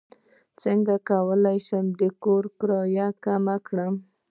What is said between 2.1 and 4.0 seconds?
کور کرایه کمه کړم